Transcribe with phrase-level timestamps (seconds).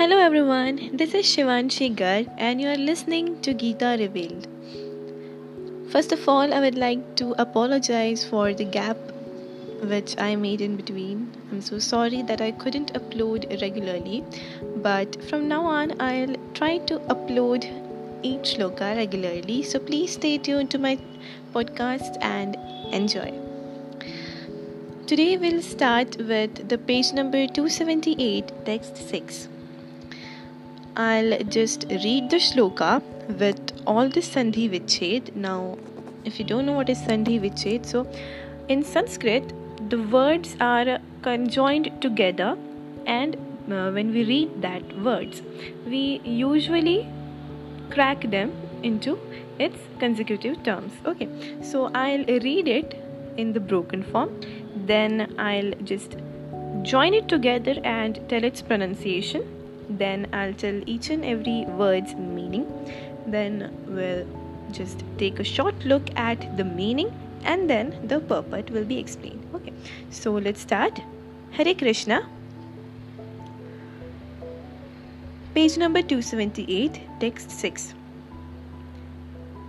[0.00, 4.46] Hello everyone, this is Shivanshi Garg and you are listening to Geeta Revealed.
[5.92, 8.96] First of all, I would like to apologize for the gap
[9.82, 11.30] which I made in between.
[11.52, 14.24] I'm so sorry that I couldn't upload regularly,
[14.76, 17.68] but from now on, I'll try to upload
[18.22, 19.62] each shloka regularly.
[19.62, 20.98] So please stay tuned to my
[21.52, 22.56] podcast and
[22.90, 23.38] enjoy.
[25.06, 29.48] Today we'll start with the page number 278, text 6.
[30.96, 33.00] I'll just read the shloka
[33.38, 35.34] with all the Sandhi Vichhed.
[35.36, 35.78] Now,
[36.24, 38.06] if you don't know what is Sandhi Vichhed, so
[38.68, 39.52] in Sanskrit,
[39.88, 42.58] the words are conjoined together,
[43.06, 43.36] and
[43.70, 45.42] uh, when we read that words,
[45.86, 47.08] we usually
[47.90, 48.52] crack them
[48.82, 49.18] into
[49.58, 50.92] its consecutive terms.
[51.06, 51.28] Okay,
[51.62, 53.00] so I'll read it
[53.36, 54.40] in the broken form,
[54.74, 56.16] then I'll just
[56.82, 62.65] join it together and tell its pronunciation then I'll tell each and every word's meaning.
[63.27, 64.25] Then we'll
[64.71, 67.11] just take a short look at the meaning
[67.43, 69.45] and then the purport will be explained.
[69.55, 69.73] Okay,
[70.09, 70.99] so let's start.
[71.51, 72.27] Hare Krishna.
[75.53, 77.93] Page number 278, text 6.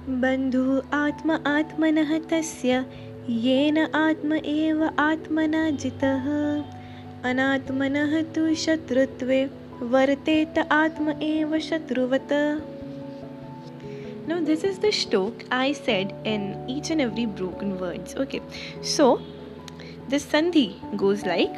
[0.08, 2.82] बन्धु आत्म आत्मनः तस्य
[3.28, 6.26] येन आत्म एव आत्मना जितः
[7.30, 9.40] अनात्मनः तु शत्रुत्वे
[9.81, 12.33] वर्तेत आत्म एव शत्रुवत
[14.47, 16.43] this is the shlok i said in
[16.73, 18.41] each and every broken words okay
[18.91, 19.07] so
[20.11, 20.63] this sandhi
[21.01, 21.57] goes like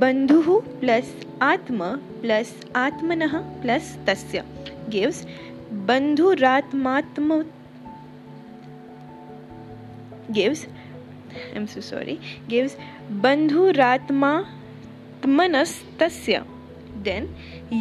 [0.00, 1.12] bandhu plus
[1.50, 1.92] atma
[2.24, 4.44] plus atmanah plus tasya
[4.90, 5.22] gives
[5.86, 7.40] bandhuratmatma
[10.32, 10.66] gives
[11.54, 12.78] i'm so sorry gives
[13.26, 14.36] bandhuratma
[15.40, 16.46] manas tasya
[17.08, 17.28] then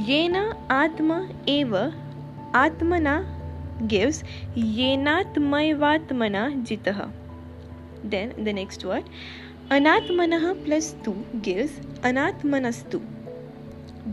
[0.09, 0.43] yena
[0.81, 1.19] atma
[1.55, 1.83] eva
[2.65, 3.15] atmana
[3.93, 4.19] gives
[4.77, 7.09] yenatmaivatmana jitah
[8.13, 9.05] then the next word
[9.75, 11.13] anatmanah plus tu
[11.47, 11.75] gives
[12.09, 12.99] anatmanastu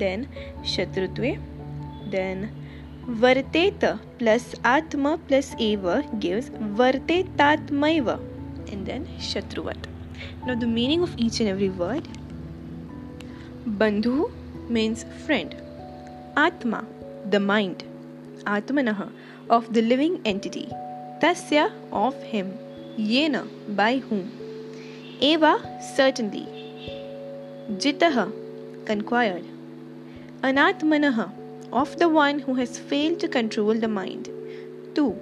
[0.03, 0.27] then
[0.75, 1.33] shatrutve
[2.15, 2.38] then
[3.22, 3.91] varteta
[4.21, 6.49] plus atma plus eva gives
[6.81, 8.17] vartetatmaiva
[8.72, 9.91] and then shatruvat
[10.47, 12.09] now the meaning of each and every word
[13.83, 14.17] bandhu
[14.69, 15.54] means friend.
[16.36, 16.84] Atma,
[17.30, 17.84] the mind.
[18.44, 19.10] Atmanah,
[19.48, 20.69] of the living entity.
[21.20, 22.58] Tasya, of him.
[22.98, 24.30] Yena, by whom.
[25.20, 26.47] Eva, certainly.
[27.72, 28.32] Jitah,
[28.84, 29.44] conquered.
[30.42, 31.32] Anatmanah,
[31.72, 34.28] of the one who has failed to control the mind.
[34.94, 35.16] Tu,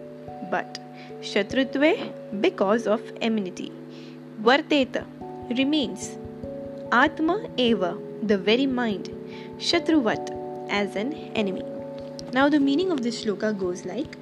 [0.51, 0.79] but.
[1.21, 3.71] Shatrutve, because of enmity.
[4.43, 5.05] Varteta,
[5.57, 6.19] remains.
[6.91, 9.09] Atma eva, the very mind.
[9.63, 10.31] Shatruvat
[10.69, 11.63] as an enemy.
[12.33, 14.17] Now, the meaning of this shloka goes like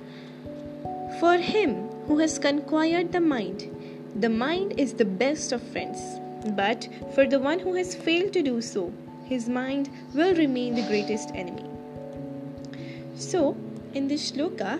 [1.18, 3.64] For him who has conquered the mind,
[4.14, 6.20] the mind is the best of friends.
[6.56, 8.92] But for the one who has failed to do so,
[9.24, 11.64] his mind will remain the greatest enemy.
[13.14, 13.56] So,
[13.94, 14.78] in this shloka,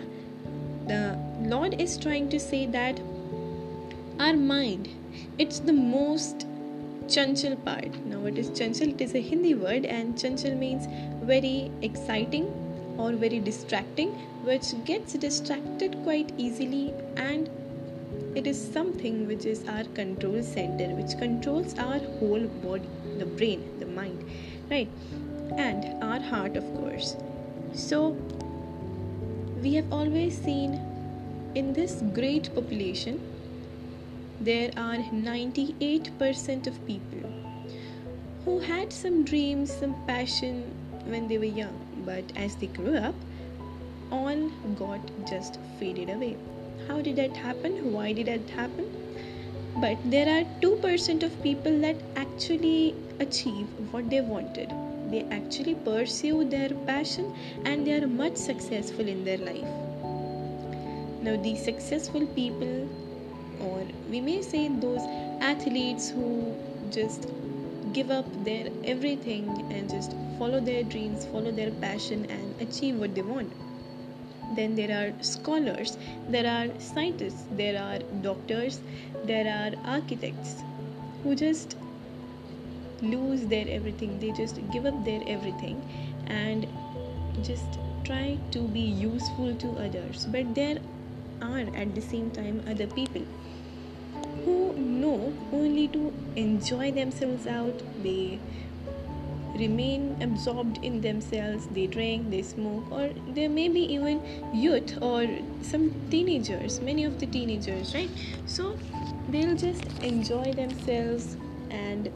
[0.87, 2.99] the Lord is trying to say that
[4.19, 4.89] our mind,
[5.39, 6.45] it's the most
[7.11, 7.95] chanchal part.
[8.05, 8.93] Now, what is chanchal?
[8.93, 10.87] It is a Hindi word, and chanchal means
[11.31, 12.45] very exciting
[12.97, 14.11] or very distracting,
[14.49, 17.49] which gets distracted quite easily, and
[18.35, 23.65] it is something which is our control center, which controls our whole body, the brain,
[23.79, 24.23] the mind,
[24.69, 24.87] right?
[25.57, 27.17] And our heart, of course.
[27.73, 28.15] So,
[29.61, 30.79] we have always seen
[31.55, 33.19] in this great population
[34.41, 37.29] there are 98% of people
[38.43, 40.63] who had some dreams, some passion
[41.05, 43.13] when they were young, but as they grew up,
[44.11, 46.37] all got just faded away.
[46.87, 47.93] How did that happen?
[47.93, 48.89] Why did that happen?
[49.79, 54.73] But there are 2% of people that actually achieve what they wanted.
[55.11, 57.31] They actually pursue their passion
[57.63, 59.71] and they are much successful in their life.
[61.21, 62.89] Now, these successful people
[63.61, 65.01] or we may say those
[65.41, 66.55] athletes who
[66.89, 67.27] just
[67.93, 73.15] give up their everything and just follow their dreams, follow their passion, and achieve what
[73.15, 73.51] they want.
[74.55, 75.97] Then there are scholars,
[76.29, 78.81] there are scientists, there are doctors,
[79.23, 80.63] there are architects
[81.23, 81.77] who just
[83.01, 85.81] lose their everything, they just give up their everything
[86.27, 86.67] and
[87.43, 90.25] just try to be useful to others.
[90.25, 90.77] But there
[91.41, 93.25] are at the same time other people
[95.11, 97.81] know only to enjoy themselves out.
[98.03, 98.39] They
[99.55, 101.67] remain absorbed in themselves.
[101.67, 104.21] They drink they smoke or there may be even
[104.53, 105.27] youth or
[105.61, 108.09] some teenagers many of the teenagers right?
[108.45, 108.77] So
[109.29, 111.37] they'll just enjoy themselves
[111.69, 112.09] and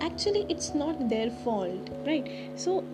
[0.00, 2.30] actually it's not their fault right?
[2.56, 2.84] So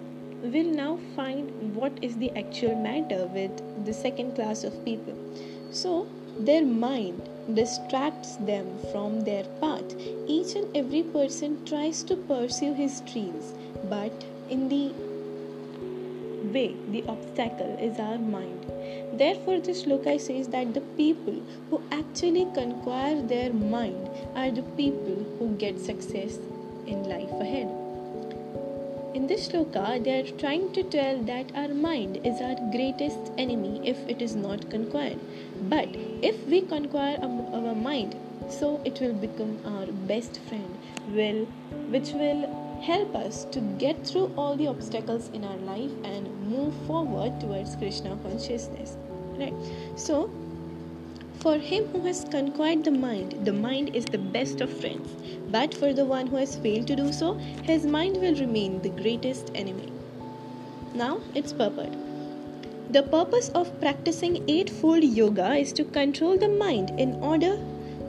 [0.42, 5.16] we'll now find what is the actual matter with the second class of people.
[5.70, 6.06] So
[6.38, 9.94] their mind distracts them from their path.
[10.26, 13.54] Each and every person tries to pursue his dreams,
[13.84, 14.92] but in the
[16.52, 18.66] way, the obstacle is our mind.
[19.12, 25.24] Therefore, this shloka says that the people who actually conquer their mind are the people
[25.38, 26.38] who get success
[26.86, 27.68] in life ahead.
[29.14, 33.80] In this shloka, they are trying to tell that our mind is our greatest enemy
[33.82, 35.18] if it is not conquered.
[35.70, 35.88] But
[36.22, 38.16] if we conquer our mind,
[38.48, 40.78] so it will become our best friend,
[41.08, 41.46] will
[41.90, 46.74] which will help us to get through all the obstacles in our life and move
[46.86, 48.96] forward towards Krishna consciousness.
[49.38, 49.54] Right?
[49.96, 50.30] So
[51.40, 55.08] for him who has conquered the mind, the mind is the best of friends.
[55.50, 57.34] But for the one who has failed to do so,
[57.64, 59.92] his mind will remain the greatest enemy.
[60.94, 62.05] Now it's purport.
[62.88, 67.58] The purpose of practicing Eightfold Yoga is to control the mind in order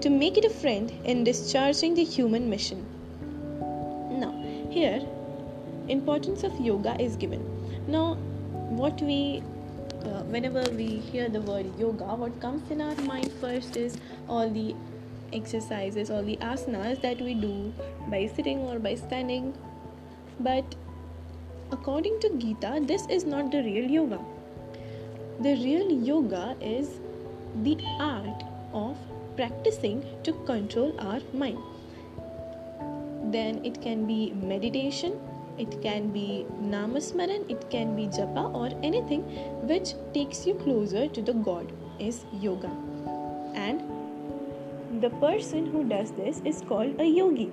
[0.01, 2.85] to make it a friend in discharging the human mission.
[4.19, 4.31] Now,
[4.69, 5.01] here,
[5.87, 7.43] importance of yoga is given.
[7.87, 8.15] Now,
[8.69, 9.41] what we
[10.05, 13.97] uh, whenever we hear the word yoga, what comes in our mind first is
[14.29, 14.75] all the
[15.33, 17.73] exercises, all the asanas that we do
[18.09, 19.53] by sitting or by standing.
[20.39, 20.75] But
[21.71, 24.19] according to Gita, this is not the real yoga.
[25.39, 26.99] The real yoga is
[27.63, 28.43] the art
[28.73, 28.97] of
[29.35, 31.59] practicing to control our mind.
[33.31, 35.19] Then it can be meditation,
[35.57, 39.21] it can be namasmaran it can be japa or anything
[39.71, 42.71] which takes you closer to the god is yoga
[43.67, 47.49] and the person who does this is called a yogi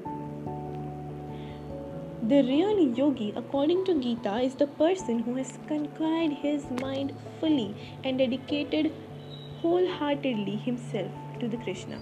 [2.28, 7.74] the real yogi according to gita is the person who has conquered his mind fully
[8.02, 8.90] and dedicated
[9.60, 11.10] wholeheartedly himself
[11.40, 11.98] to the krishna.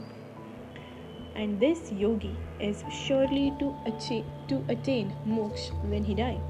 [1.35, 6.49] And this yogi is surely to achieve to attain moksha when he dies.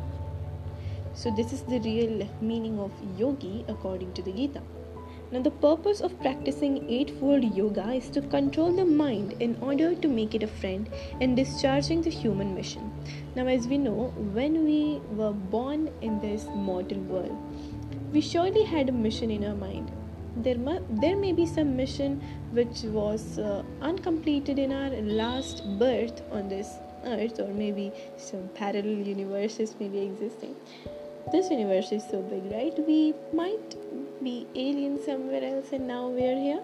[1.20, 4.62] so this is the real meaning of yogi according to the gita.
[5.32, 10.08] Now the purpose of practicing eightfold yoga is to control the mind in order to
[10.08, 10.90] make it a friend
[11.20, 12.90] in discharging the human mission
[13.34, 17.36] now as we know when we were born in this mortal world
[18.12, 19.90] we surely had a mission in our mind.
[20.36, 22.20] There, mu- there may be some mission
[22.52, 26.74] which was uh, uncompleted in our last birth on this
[27.04, 30.54] earth or maybe some parallel universes may be existing.
[31.32, 32.74] This universe is so big right?
[32.86, 33.76] We might
[34.22, 36.62] be aliens somewhere else and now we're here.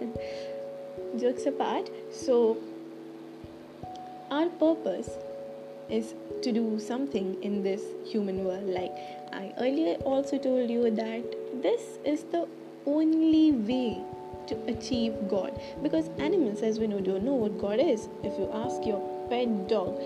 [1.18, 1.88] Jokes apart.
[2.12, 2.58] So
[4.30, 5.10] our purpose
[5.90, 8.92] is to do something in this human world like
[9.32, 12.46] i earlier also told you that this is the
[12.86, 14.02] only way
[14.46, 15.58] to achieve God.
[15.82, 18.08] Because animals, as we know, don't know what God is.
[18.22, 19.98] If you ask your pet dog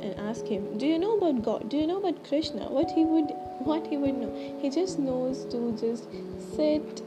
[0.00, 1.68] and ask him, "Do you know about God?
[1.68, 3.32] Do you know about Krishna?" What he would,
[3.70, 6.08] what he would know, he just knows to just
[6.56, 7.02] sit,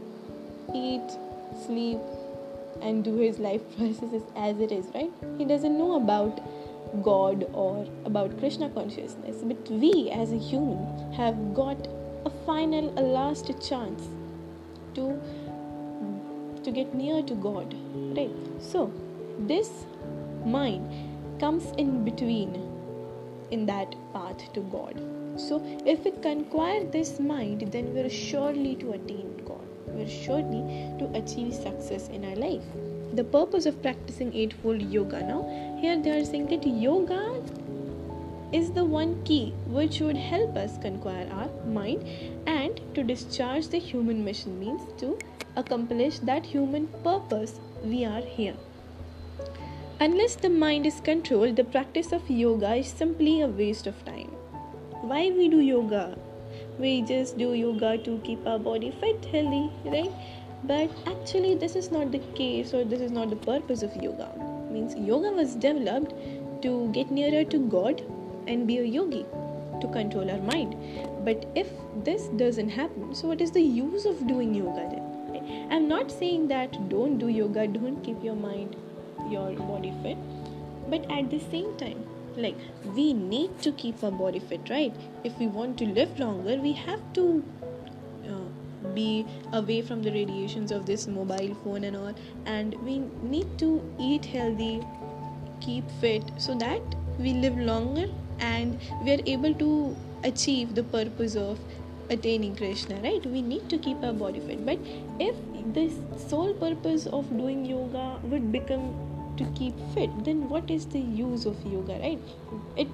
[0.74, 1.18] eat,
[1.66, 2.00] sleep,
[2.82, 4.92] and do his life processes as it is.
[4.94, 5.12] Right?
[5.38, 6.42] He doesn't know about
[7.02, 9.38] God or about Krishna consciousness.
[9.44, 11.88] But we, as a human, have got
[12.26, 14.08] a final, a last chance
[14.96, 15.20] to
[16.64, 17.76] to get near to god
[18.18, 18.32] right?
[18.60, 18.92] So
[19.38, 19.70] this
[20.46, 22.56] mind comes in between
[23.52, 25.02] in that path to god.
[25.36, 29.68] So if we conquer this mind then we're surely to attain god.
[29.88, 30.64] We're surely
[31.00, 32.64] to achieve success in our life
[33.14, 35.42] the purpose of practicing eightfold yoga now
[35.82, 37.22] here they are saying that yoga
[38.54, 42.04] is the one key which would help us conquer our mind
[42.46, 45.18] and to discharge the human mission means to
[45.56, 48.56] accomplish that human purpose we are here.
[50.00, 54.32] Unless the mind is controlled, the practice of yoga is simply a waste of time.
[55.02, 56.18] Why we do yoga?
[56.80, 60.12] We just do yoga to keep our body fit, healthy, right?
[60.66, 64.30] But actually, this is not the case, or this is not the purpose of yoga.
[64.72, 66.14] Means yoga was developed
[66.62, 68.02] to get nearer to God
[68.48, 69.26] and be a yogi
[69.82, 70.76] to control our mind.
[71.26, 71.68] But if
[72.04, 75.68] this doesn't happen, so what is the use of doing yoga then?
[75.72, 78.76] I'm not saying that don't do yoga, don't keep your mind,
[79.30, 80.18] your body fit,
[80.90, 82.06] but at the same time,
[82.38, 82.56] like
[82.96, 84.94] we need to keep our body fit right
[85.24, 87.44] if we want to live longer we have to
[88.96, 92.14] be away from the radiations of this mobile phone and all.
[92.46, 94.82] And we need to eat healthy
[95.62, 96.82] keep fit so that
[97.20, 98.08] we live longer
[98.40, 101.60] and we are able to achieve the purpose of
[102.10, 103.26] attaining krishna right?
[103.26, 104.66] We need to keep our body fit.
[104.66, 104.80] But
[105.20, 105.36] if
[105.74, 105.92] the
[106.28, 108.94] sole purpose of doing yoga would become
[109.38, 112.20] to keep fit then what is the use of yoga right?
[112.76, 112.88] It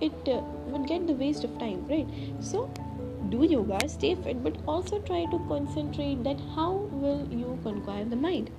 [0.00, 2.06] it uh, would get the waste of time right?
[2.40, 2.70] So
[3.34, 6.72] do yoga stay fit but also try to concentrate that how
[7.04, 8.50] will you conquer the mind.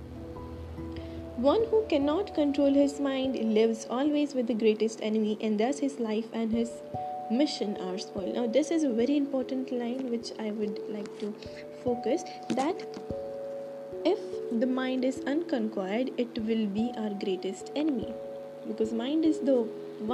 [1.38, 6.00] One who cannot control his mind lives always with the greatest enemy and thus his
[6.00, 6.72] life and his
[7.32, 8.36] mission are spoiled.
[8.36, 11.34] Now this is a very important line which i would like to
[11.84, 12.86] focus that
[14.14, 14.20] if
[14.60, 18.14] the mind is unconquered it will be our greatest enemy.
[18.68, 19.58] Because mind is the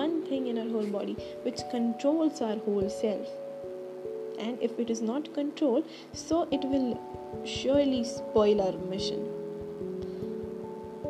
[0.01, 3.27] one thing in our whole body which controls our whole self
[4.45, 6.89] and if it is not controlled so it will
[7.45, 9.21] surely spoil our mission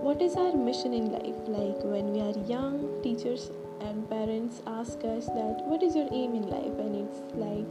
[0.07, 3.49] what is our mission in life like when we are young teachers
[3.81, 7.67] and parents ask us that what is your aim in life and it's like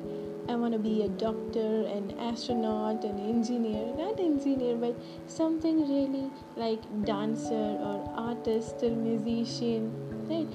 [0.50, 4.97] I want to be a doctor, an astronaut, an engineer, not engineer, but
[5.29, 9.93] something really like dancer or artist or musician,
[10.29, 10.52] right?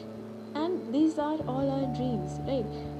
[0.53, 2.94] And these are all our dreams, right?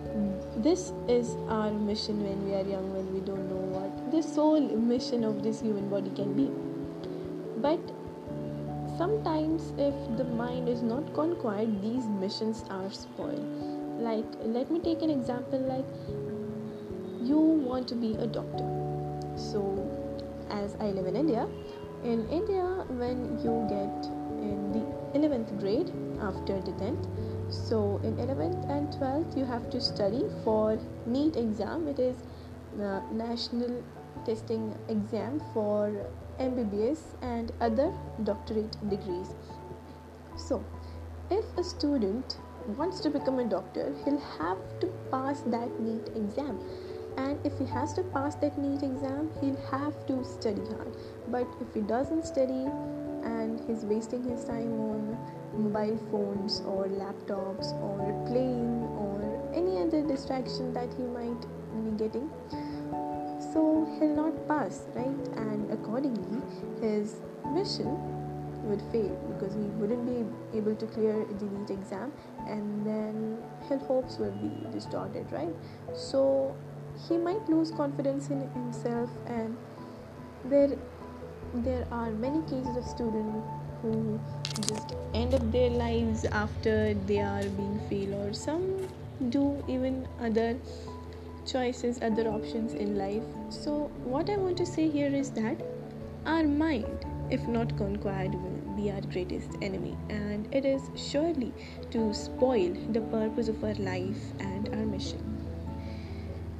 [0.66, 4.68] This is our mission when we are young, when we don't know what the sole
[4.92, 6.50] mission of this human body can be.
[7.62, 7.80] But
[8.98, 13.46] sometimes, if the mind is not conquered, these missions are spoiled.
[14.00, 15.86] Like, let me take an example like
[17.22, 18.66] you want to be a doctor
[19.36, 19.62] so
[20.50, 21.48] as i live in india
[22.04, 22.66] in india
[23.02, 24.10] when you get
[24.48, 24.84] in the
[25.20, 25.90] 11th grade
[26.30, 27.08] after the 10th
[27.50, 31.88] so in 11th and 12th you have to study for NEET exam.
[31.88, 32.16] It is
[32.78, 33.84] the national
[34.26, 36.08] testing exam for
[36.40, 39.36] mbbs and other doctorate degrees.
[40.38, 40.64] So
[41.30, 42.38] if a student
[42.78, 46.60] wants to become a doctor he'll have to pass that NEET exam.
[47.18, 50.96] And if he has to pass that NEET exam he'll have to study hard.
[51.30, 52.68] But if he doesn't study
[53.24, 55.18] and he's wasting his time on
[55.58, 59.16] mobile phones or laptops or playing or
[59.54, 61.42] any other distraction that he might
[61.84, 62.30] be getting.
[63.54, 65.28] So he'll not pass right?
[65.38, 66.42] And accordingly
[66.82, 67.22] his
[67.54, 67.98] mission
[68.64, 72.12] would fail because he wouldn't be able to clear the NEET exam
[72.48, 73.38] and then
[73.70, 75.56] his hopes will be distorted right?
[75.94, 76.56] So
[77.08, 79.56] he might lose confidence in himself and
[80.46, 80.76] there
[81.54, 83.48] there are many cases of students
[83.82, 84.20] who
[84.62, 88.88] just end up their lives after they are being failed or some
[89.30, 90.58] do even other
[91.46, 93.24] choices other options in life.
[93.50, 95.62] So what i want to say here is that
[96.26, 99.96] our mind if not conquered will be our greatest enemy.
[100.10, 101.54] And it is surely
[101.92, 105.32] to spoil the purpose of our life and our mission.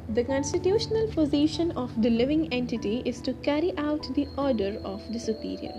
[0.10, 5.20] The constitutional position of the living entity is to carry out the order of the
[5.20, 5.74] superior.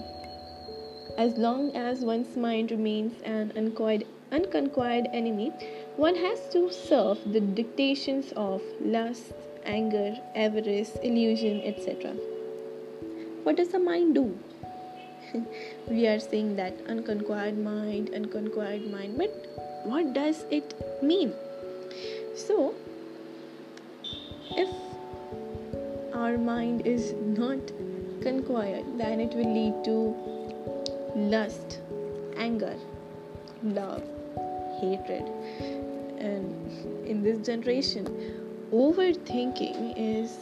[1.18, 5.50] As long as one's mind remains an unconquered enemy,
[5.96, 9.32] one has to serve the dictations of lust,
[9.64, 12.12] anger, avarice, illusion, etc.
[13.44, 14.38] What does the mind do?
[15.88, 19.30] we are saying that unconquered mind, unconquered mind, but
[19.84, 21.32] what does it mean?
[22.34, 22.74] So,
[24.50, 24.68] if
[26.12, 27.58] our mind is not
[28.22, 30.35] conquered, then it will lead to
[31.16, 31.80] lust,
[32.36, 32.76] anger,
[33.62, 34.02] love,
[34.80, 35.24] hatred.
[36.18, 38.06] And in this generation,
[38.70, 40.38] overthinking is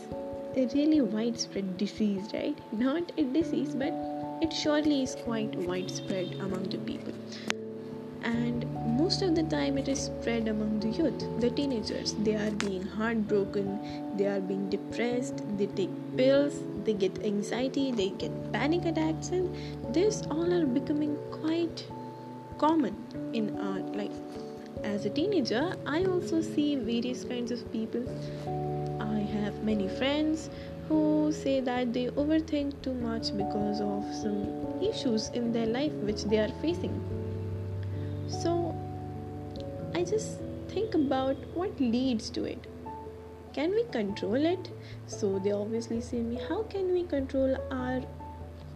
[0.57, 2.59] a really widespread disease, right?
[2.73, 3.93] Not a disease, but
[4.43, 7.13] it surely is quite widespread among the people
[9.05, 12.13] most of the time it is spread among the youth the teenagers.
[12.27, 13.67] They are being heartbroken
[14.19, 16.55] they are being depressed they take pills
[16.87, 21.85] they get anxiety they get panic attacks and this all are becoming quite
[22.57, 22.97] common
[23.35, 24.17] in our life.
[24.93, 28.07] As a teenager i also see various kinds of people.
[29.09, 30.49] I have many friends
[30.89, 31.03] who
[31.43, 34.41] say that they overthink too much because of some
[34.93, 36.97] issues in their life which they are facing
[40.05, 42.67] Just think about what leads to it.
[43.53, 44.71] Can we control it?
[45.07, 48.03] So they obviously say me, how can we control our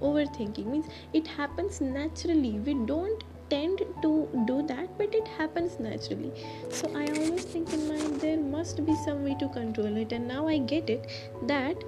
[0.00, 0.66] overthinking?
[0.66, 2.52] Means it happens naturally.
[2.61, 6.30] We don't tend to do that but it happens naturally
[6.70, 10.28] so i always think in mind there must be some way to control it and
[10.28, 11.06] now i get it
[11.47, 11.82] that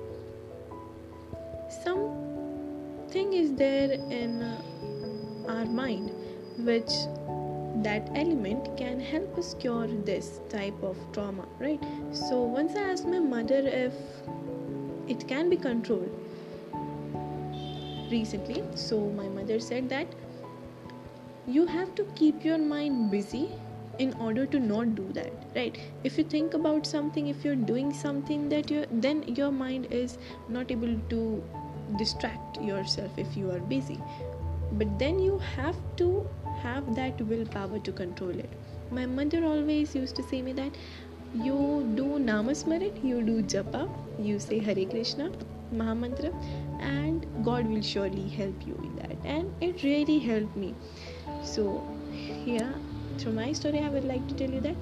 [1.85, 6.11] something is there in uh, our mind
[6.65, 6.91] which
[7.83, 11.83] that element can help us cure this type of trauma right?
[12.13, 13.95] So once i asked my mother if
[15.09, 16.17] it can be controlled
[18.11, 20.07] recently so my mother said that
[21.47, 23.49] you have to keep your mind busy
[23.99, 25.79] in order to not do that right?
[26.05, 30.19] If you think about something if you're doing something that you then your mind is
[30.49, 31.43] not able to
[31.99, 33.99] distract yourself if you are busy.
[34.73, 36.29] But then you have to
[36.63, 38.51] have that willpower to control it.
[38.91, 40.73] My mother always used to say me that
[41.35, 43.89] you do namasmaran you do japa
[44.29, 45.31] you say hare krishna
[45.81, 46.31] mahamantra
[46.81, 49.17] and god will surely help you in that.
[49.25, 50.75] And it really helped me.
[51.45, 52.75] So, here
[53.19, 54.77] through my story, I would like to tell you that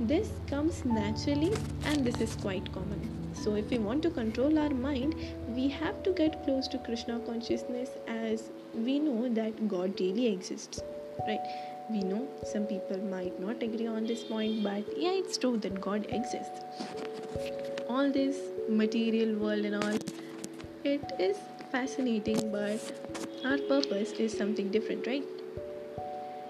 [0.00, 1.52] this comes naturally
[1.84, 3.00] and this is quite common.
[3.34, 5.14] So, if we want to control our mind,
[5.48, 10.82] we have to get close to Krishna consciousness as we know that God really exists,
[11.26, 11.40] right?
[11.90, 15.80] We know some people might not agree on this point, but yeah, it's true that
[15.80, 16.60] God exists.
[17.88, 18.36] All this
[18.68, 19.98] material world and all,
[20.84, 21.36] it is
[21.70, 22.80] fascinating, but
[23.44, 25.24] our purpose is something different, right?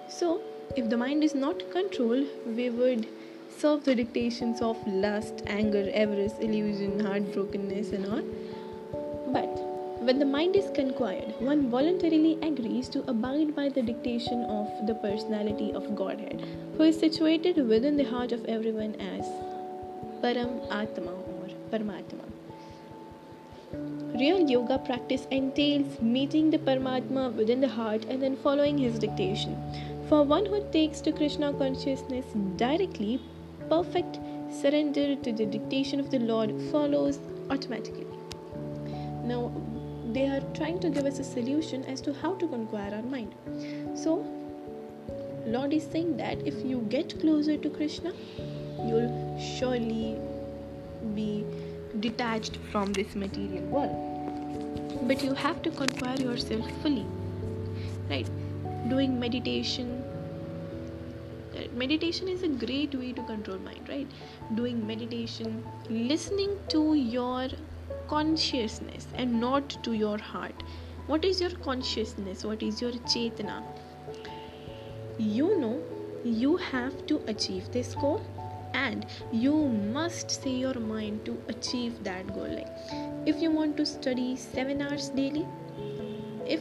[0.08, 0.42] So,
[0.76, 3.06] if the mind is not controlled, we would
[3.56, 8.22] serve the dictations of lust, anger, avarice, illusion, heartbrokenness, and all.
[10.06, 14.96] When the mind is conquered, one voluntarily agrees to abide by the dictation of the
[14.96, 16.44] personality of Godhead,
[16.76, 19.24] who is situated within the heart of everyone as
[20.20, 22.24] Param Atma or Paramatma.
[24.18, 29.56] Real yoga practice entails meeting the Paramatma within the heart and then following his dictation.
[30.08, 33.20] For one who takes to Krishna consciousness directly,
[33.68, 34.18] perfect
[34.50, 38.06] surrender to the dictation of the Lord follows automatically.
[39.24, 39.52] Now,
[40.14, 43.34] they are trying to give us a solution as to how to conquer our mind.
[43.94, 44.26] So,
[45.46, 48.12] Lord is saying that if you get closer to Krishna,
[48.86, 50.16] you'll surely
[51.14, 51.44] be
[52.00, 55.08] detached from this material world.
[55.08, 57.06] But you have to conquer yourself fully,
[58.08, 58.28] right?
[58.88, 60.02] Doing meditation,
[61.56, 64.06] uh, meditation is a great way to control mind right
[64.54, 67.48] doing meditation listening to your
[68.14, 70.62] consciousness and not to your heart.
[71.06, 72.44] What is your consciousness?
[72.44, 73.62] What is your chetana
[75.18, 75.80] you know
[76.24, 78.24] you have to achieve this goal
[78.74, 79.54] and you
[79.94, 82.48] must say your mind to achieve that goal.
[82.48, 82.68] Like
[83.26, 85.46] if you want to study 7 hours daily
[86.46, 86.60] if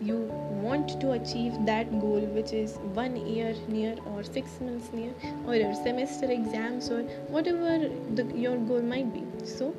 [0.00, 0.16] you
[0.62, 5.12] want to achieve that goal which is one year near or six months near
[5.46, 7.02] or your semester exams or
[7.36, 9.24] whatever the, your goal might be.
[9.44, 9.74] So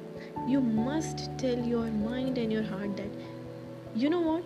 [0.48, 3.12] you must tell your mind and your heart that
[3.96, 4.44] you know what?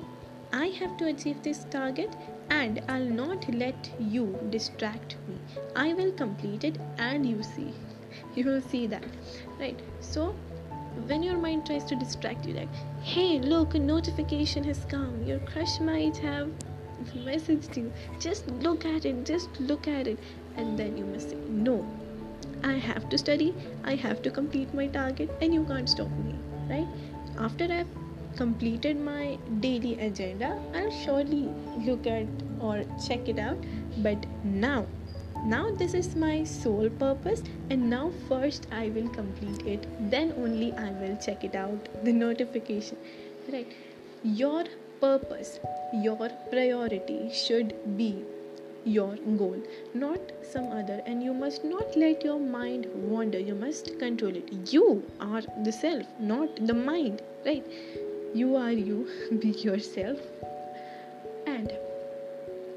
[0.53, 2.15] I have to achieve this target
[2.49, 5.37] and i'll not let you distract me.
[5.75, 7.73] I will complete it and you see.
[8.35, 9.03] You will see that
[9.59, 9.79] right?
[9.99, 10.35] So
[11.07, 15.23] when your mind tries to distract you like hey look a notification has come.
[15.23, 16.49] Your crush might have
[17.27, 17.91] messaged you.
[18.19, 20.19] Just look at it just look at it.
[20.55, 21.85] And then you must say no
[22.63, 26.35] i have to study i have to complete my target and you can't stop me
[26.69, 26.87] right?
[27.37, 27.87] After i've
[28.37, 31.49] completed my daily agenda i'll surely
[31.85, 32.27] look at
[32.59, 33.57] or check it out.
[33.97, 34.85] But now
[35.45, 39.87] now this is my sole purpose and now first i will complete it.
[40.09, 42.97] Then only i will check it out the notification
[43.51, 43.71] right?
[44.23, 44.63] Your
[45.01, 45.59] purpose
[45.93, 48.23] your priority should be
[48.85, 49.61] your goal
[49.93, 51.01] not some other.
[51.05, 53.39] And you must not let your mind wander.
[53.39, 54.73] You must control it.
[54.73, 57.65] You are the self not the mind right?
[58.33, 59.07] You are you
[59.39, 60.19] be yourself.
[61.47, 61.71] And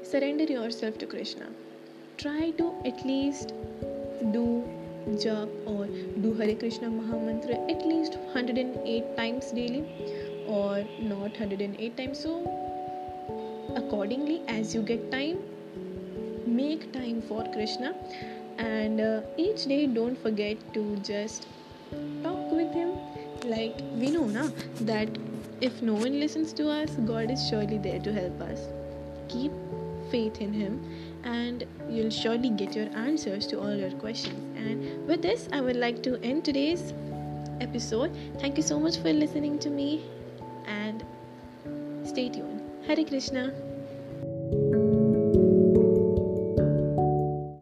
[0.03, 1.47] surrender yourself to krishna.
[2.17, 3.53] Try to at least
[4.31, 4.63] do
[5.23, 5.87] jap or
[6.21, 9.85] do Hare Krishna Mahamantra at least 108 times daily
[10.47, 12.19] or not 108 times.
[12.19, 12.33] So,
[13.75, 15.37] accordingly, as you get time,
[16.59, 17.93] make time for Krishna
[18.57, 21.47] and uh, each day don't forget to just
[22.23, 22.91] talk with Him.
[23.45, 24.49] Like we know now
[24.81, 25.09] that
[25.61, 28.61] if no one listens to us, God is surely there to help us.
[29.29, 29.51] Keep
[30.11, 30.83] faith in Him
[31.23, 34.57] and you'll surely get your answers to all your questions.
[34.57, 36.93] And with this, I would like to end today's
[37.61, 38.15] episode.
[38.39, 40.03] Thank you so much for listening to me
[40.65, 41.03] and
[42.03, 42.61] stay tuned.
[42.85, 43.66] Hare Krishna.